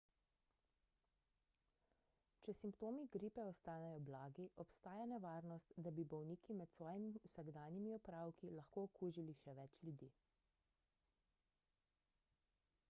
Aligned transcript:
če 2.45 2.53
simptomi 2.59 3.03
gripe 3.15 3.43
ostanejo 3.49 3.99
blagi 4.07 4.45
obstaja 4.63 5.03
nevarnost 5.11 5.75
da 5.87 5.93
bi 5.99 6.05
bolniki 6.15 6.55
med 6.63 6.73
svojimi 6.77 7.11
vsakodnevnimi 7.17 7.93
opravki 7.97 8.49
lahko 8.61 8.85
okužili 8.89 9.35
še 9.43 9.53
več 9.61 9.77
ljudi 9.89 10.09